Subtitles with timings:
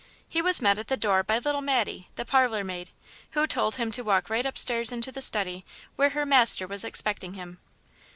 [0.27, 2.89] He was met at the door by little Mattie, the parlor maid,
[3.33, 5.63] who told him to walk right upstairs into the study,
[5.95, 7.59] where her master was expecting him.